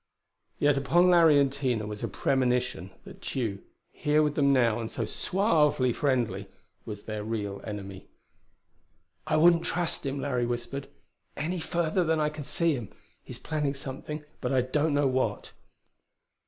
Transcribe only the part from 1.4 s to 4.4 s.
Tina was a premonition that Tugh, here with